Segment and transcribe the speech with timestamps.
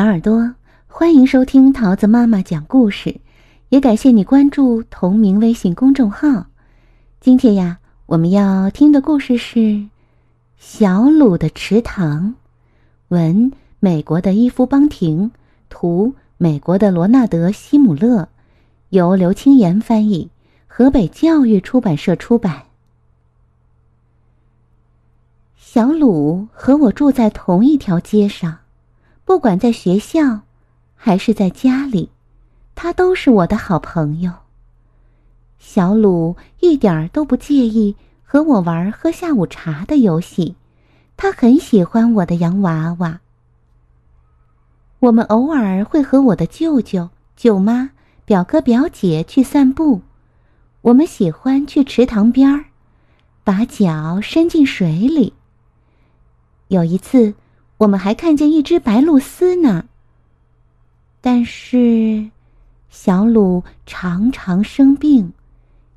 [0.00, 0.54] 小耳朵，
[0.86, 3.20] 欢迎收听桃子妈妈讲故事，
[3.68, 6.46] 也感谢你关注同名微信公众号。
[7.20, 9.58] 今天呀，我们要听的故事是
[10.56, 12.28] 《小鲁的池塘》，
[13.08, 15.32] 文美国的伊夫邦廷，
[15.68, 18.30] 图美国的罗纳德西姆勒，
[18.88, 20.30] 由刘青言翻译，
[20.66, 22.62] 河北教育出版社出版。
[25.58, 28.60] 小鲁和我住在同一条街上。
[29.30, 30.40] 不管在学校，
[30.96, 32.10] 还是在家里，
[32.74, 34.32] 他都是我的好朋友。
[35.60, 40.56] 小鲁一点儿都不介意和我玩喝下午茶的游戏，
[41.16, 43.20] 他很喜欢我的洋娃娃。
[44.98, 47.90] 我们偶尔会和我的舅舅、舅妈、
[48.24, 50.02] 表哥、表姐去散步，
[50.80, 52.64] 我们喜欢去池塘边儿，
[53.44, 55.34] 把脚伸进水里。
[56.66, 57.34] 有一次。
[57.80, 59.86] 我们还看见一只白鹭鸶呢。
[61.22, 62.28] 但是，
[62.90, 65.32] 小鲁常常生病，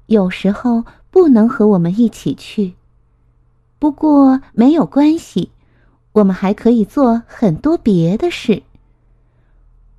[0.06, 2.76] 有时候不能和我们一起去。
[3.80, 5.52] 不过没有关系，
[6.14, 8.64] 我们还可以做很多别的事。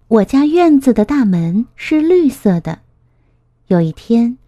[0.08, 2.78] 我家院子的大门是绿色的。
[3.66, 4.38] 有一天，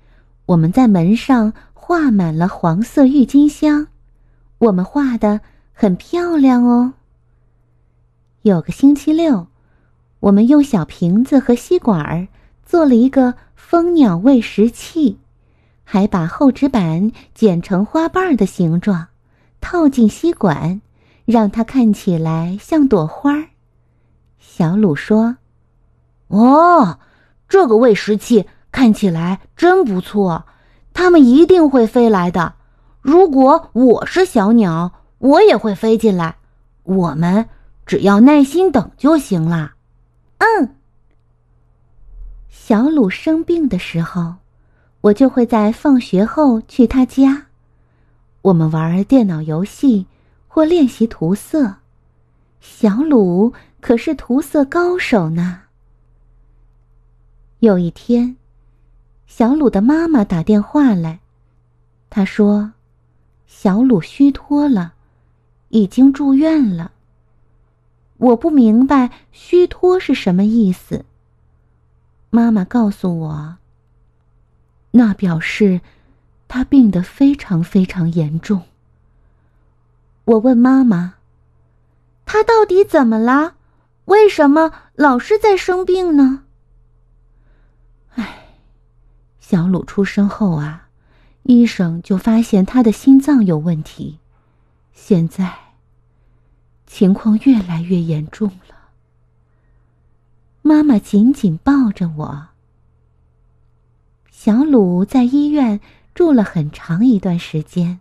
[0.47, 3.89] 我们在门上画满了黄色郁金香，
[4.57, 5.43] 我们画的
[5.75, 6.95] 很漂亮哦。
[8.47, 9.49] 有个星期六，
[10.21, 12.29] 我们用小瓶子和吸管儿
[12.65, 15.19] 做了一个蜂鸟喂食器，
[15.83, 19.09] 还把厚纸板剪成花瓣的形状，
[19.61, 20.81] 套进吸管，
[21.25, 23.47] 让它看起来像朵花儿。
[24.39, 25.39] 小鲁说
[26.29, 27.01] ：“哦，
[27.49, 30.47] 这个喂食器看起来真不错，
[30.95, 32.55] 它们一定会飞来的。
[33.01, 36.37] 如果我是小鸟，我也会飞进来。
[36.85, 37.49] 我们。”
[37.87, 39.73] 只要耐心等就行了。
[40.39, 40.75] 嗯。
[42.49, 44.35] 小鲁生病的时候，
[45.01, 47.47] 我就会在放学后去他家，
[48.43, 50.07] 我们玩电脑游戏
[50.49, 51.77] 或练习涂色。
[52.61, 55.61] 小鲁可是涂色高手呢。
[57.61, 58.37] 有一天，
[59.29, 61.21] 小鲁的妈妈打电话来，
[62.11, 62.73] 她说
[63.47, 64.95] ：“小鲁虚脱了，
[65.69, 66.91] 已经住院了。”
[68.19, 71.05] 我不明白虚脱是什么意思。
[72.31, 73.57] 妈妈告诉我，
[74.93, 75.81] 那表示
[76.49, 78.63] 他病得非常非常严重。
[80.25, 81.15] 我问妈妈
[82.27, 83.55] ：“他到底怎么了？
[84.07, 86.45] 为什么老是在生病呢？”
[88.17, 88.47] 唉，
[89.39, 90.89] 小鲁出生后啊，
[91.43, 94.19] 医生就发现他的心脏有问题，
[94.93, 95.66] 现在。
[96.87, 98.77] 情况越来越严重了。
[100.63, 102.49] 妈妈紧紧抱着我。
[104.31, 105.81] 小鲁在医院
[106.15, 108.01] 住了很长一段时间，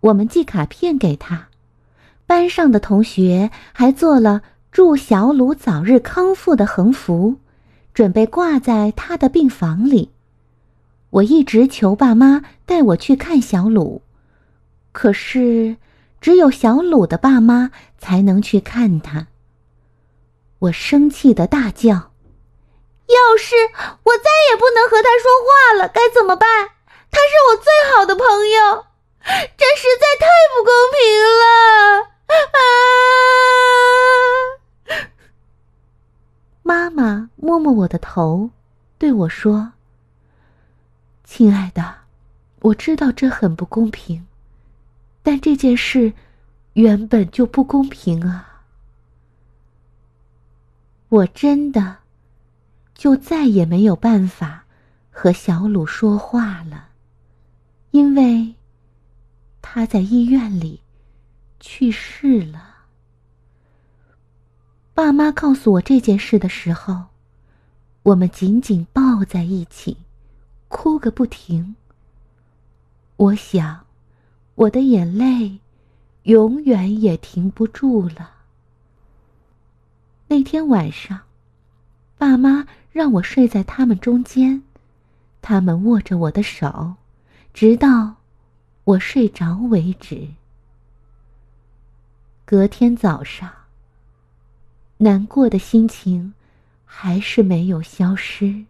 [0.00, 1.48] 我们寄卡片给他，
[2.26, 7.36] 班上的同学还做了祝小鲁早日康复的横幅，
[7.92, 10.10] 准备挂在他的病房里。
[11.10, 14.02] 我一直求爸妈带我去看小鲁，
[14.92, 15.76] 可是。
[16.22, 19.26] 只有小鲁的爸妈才能去看他。
[20.60, 22.12] 我生气的大叫
[23.10, 23.56] ：“要是
[24.04, 26.48] 我再也不能和他说话了，该怎么办？
[27.10, 28.86] 他是我最好的朋友，
[29.24, 31.02] 这实在太不公平
[31.40, 31.44] 了！”
[34.88, 35.10] 啊！
[36.62, 38.50] 妈妈摸摸我的头，
[38.96, 39.72] 对我说
[41.24, 41.96] ：“亲爱的，
[42.60, 44.24] 我知道这很不公平。”
[45.22, 46.12] 但这件事
[46.72, 48.64] 原本就不公平啊！
[51.08, 51.98] 我真的
[52.94, 54.64] 就再也没有办法
[55.10, 56.88] 和小鲁说话了，
[57.92, 58.54] 因为
[59.60, 60.80] 他在医院里
[61.60, 62.86] 去世了。
[64.94, 67.06] 爸妈告诉我这件事的时候，
[68.02, 69.98] 我们紧紧抱在一起，
[70.68, 71.76] 哭个不停。
[73.16, 73.81] 我想。
[74.62, 75.58] 我的眼泪，
[76.22, 78.30] 永远也停不住了。
[80.28, 81.22] 那天晚上，
[82.16, 84.62] 爸妈让我睡在他们中间，
[85.40, 86.94] 他们握着我的手，
[87.52, 88.14] 直到
[88.84, 90.28] 我睡着为止。
[92.44, 93.50] 隔天早上，
[94.98, 96.34] 难过的心情
[96.84, 98.64] 还是没有消失。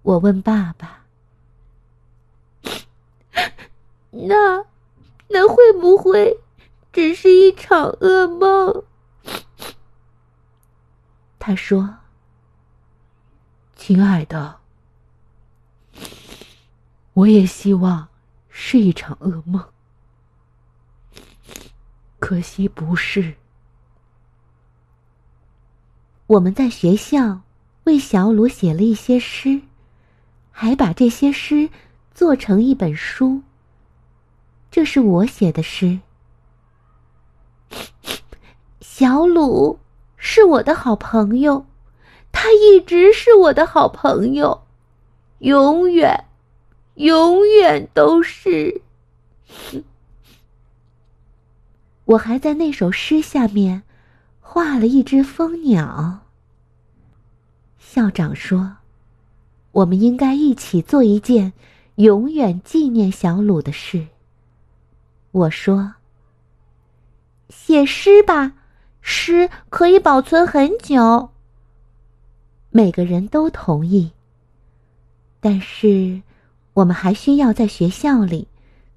[0.00, 0.97] 我问爸爸。
[4.26, 4.64] 那，
[5.28, 6.40] 那会不会
[6.92, 8.82] 只是一场噩梦？
[11.38, 11.98] 他说
[13.76, 14.56] ：“亲爱的，
[17.12, 18.08] 我也希望
[18.48, 19.64] 是一场噩梦，
[22.18, 23.34] 可惜不是。”
[26.26, 27.42] 我们在学校
[27.84, 29.62] 为小鲁写了一些诗，
[30.50, 31.70] 还把这些诗
[32.12, 33.42] 做成一本书。
[34.70, 36.00] 这是我写的诗。
[38.80, 39.78] 小鲁
[40.16, 41.66] 是我的好朋友，
[42.32, 44.62] 他一直是我的好朋友，
[45.38, 46.24] 永远，
[46.94, 48.82] 永远都是。
[52.04, 53.82] 我还在那首诗下面。
[54.50, 56.20] 画了一只蜂鸟。
[57.78, 58.78] 校长说
[59.72, 61.52] ：“我们应该一起做一件
[61.96, 64.06] 永远纪念小鲁的事。”
[65.30, 65.94] 我说
[67.50, 68.54] ：“写诗吧，
[69.00, 71.30] 诗可以保存很久。”
[72.70, 74.12] 每个人都同意。
[75.40, 76.22] 但是，
[76.74, 78.48] 我们还需要在学校里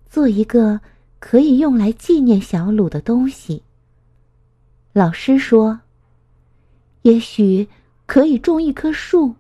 [0.10, 0.82] 做一个
[1.20, 3.64] 可以用来纪念小鲁的东西。
[4.94, 5.82] 老师说
[7.04, 7.68] ：“也许
[8.06, 9.36] 可以种一棵树。”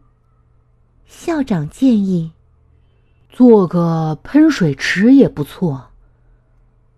[1.07, 2.31] 校长建议
[3.29, 5.87] ：“做个喷水池也不错。”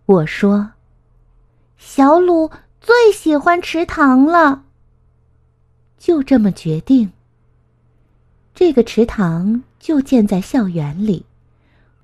[0.05, 0.71] 我说
[1.77, 2.51] ：“小鲁
[2.81, 4.63] 最喜欢池塘了。”
[5.97, 7.11] 就这么决定。
[8.53, 11.25] 这个池塘就建在校园里，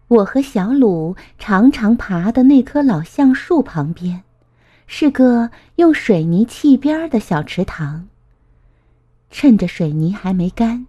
[0.07, 4.23] 我和小鲁常常爬的那棵老橡树旁边。
[4.91, 8.07] 是个用水泥砌边的小池塘。
[9.29, 10.87] 趁着水泥还没干，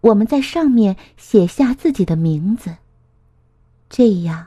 [0.00, 2.76] 我们在上面写下自己的名字。
[3.90, 4.46] 这样，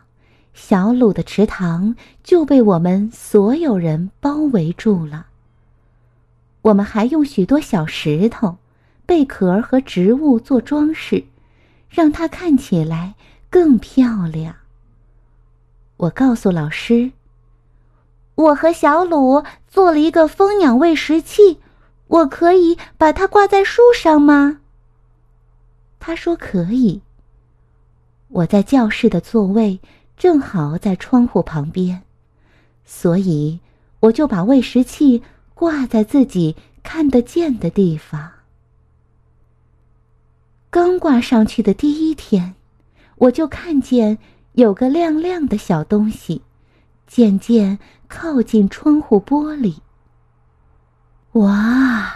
[0.61, 5.27] 小鲁的池塘就被我们所有人包围住了。
[6.61, 8.57] 我们还用许多小石头、
[9.05, 11.23] 贝壳和植物做装饰，
[11.89, 13.15] 让它看起来
[13.49, 14.57] 更漂亮。
[15.95, 17.13] 我告诉老师。
[18.35, 21.59] 我和小鲁做了一个蜂鸟喂食器，
[22.07, 24.59] 我可以把它挂在树上吗？
[25.99, 27.01] 他说可以。
[28.27, 29.79] 我在教室的座位
[30.19, 32.01] 正好在窗户旁边，
[32.83, 33.61] 所以
[34.01, 35.23] 我就把喂食器
[35.53, 38.29] 挂在自己看得见的地方。
[40.69, 42.53] 刚挂上去的第一天，
[43.15, 44.17] 我就看见
[44.51, 46.41] 有个亮亮的小东西。
[47.07, 49.77] 渐渐靠近窗户玻璃。
[51.31, 52.13] 哇，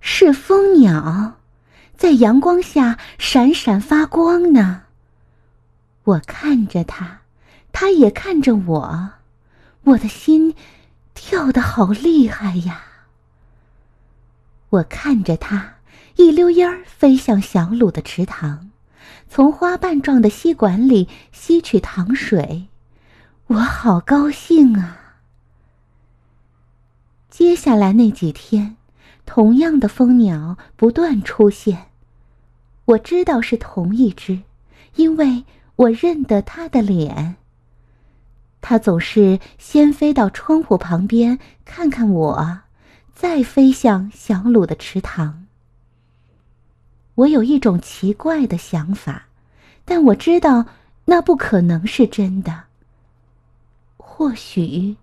[0.00, 1.36] 是蜂鸟，
[1.96, 4.84] 在阳光下闪闪发光呢。
[6.10, 7.20] 我看着它，
[7.72, 9.10] 它也看着我，
[9.84, 10.54] 我的心
[11.14, 12.84] 跳得好厉害呀。
[14.70, 15.74] 我看着它
[16.16, 18.70] 一溜烟儿飞向小鲁的池塘，
[19.28, 22.66] 从花瓣状的吸管里吸取糖水。
[23.48, 24.98] 我好高兴啊！
[27.28, 28.76] 接下来那几天，
[29.26, 31.86] 同样的蜂鸟不断出现。
[32.84, 34.42] 我知道是同一只，
[34.94, 35.44] 因为
[35.80, 37.36] 我认得它的脸。
[38.60, 42.60] 它总是先飞到窗户旁边看看我，
[43.14, 45.46] 再飞向小鲁的池塘。
[47.14, 49.28] 我有一种奇怪的想法，
[49.86, 50.66] 但我知道
[51.06, 52.64] 那不可能是真的。
[53.96, 54.96] 或许，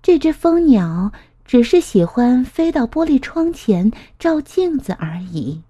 [0.00, 1.10] 这只蜂鸟
[1.44, 5.60] 只是喜欢飞到玻璃窗前照镜子而已。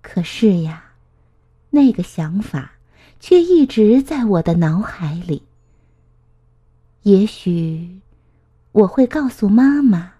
[0.00, 0.87] 可是呀，
[1.70, 2.72] 那个想法
[3.20, 5.42] 却一直在我的脑海里。
[7.02, 8.00] 也许
[8.72, 10.12] 我会告诉妈妈，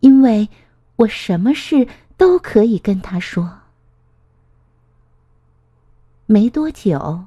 [0.00, 0.48] 因为
[0.96, 3.60] 我什么事都可以跟她说。
[6.26, 7.26] 没多久，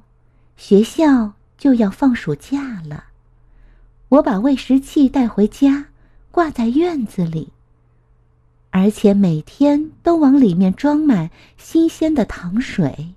[0.56, 1.34] 学校。
[1.58, 3.06] 就要放暑假了，
[4.10, 5.86] 我把喂食器带回家，
[6.30, 7.48] 挂在院子里。
[8.70, 13.12] 而且每天都往里面装满新鲜的糖水。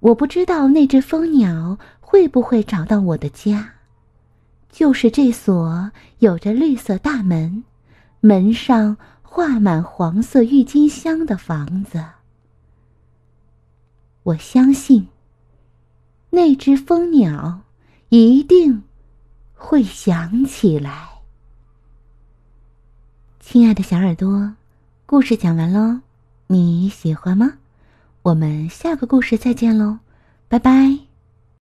[0.00, 3.74] 我不知道那只蜂鸟会不会找到我的家，
[4.70, 7.64] 就是这所有着绿色大门、
[8.20, 12.04] 门上画满黄色郁金香的房子。
[14.22, 15.08] 我相信。
[16.30, 17.60] 那只蜂鸟
[18.10, 18.82] 一定
[19.54, 21.08] 会想起来。
[23.40, 24.54] 亲爱的小耳朵，
[25.06, 26.00] 故事讲完喽，
[26.48, 27.54] 你喜欢吗？
[28.26, 30.00] 我们下个故事再见喽，
[30.48, 31.05] 拜拜。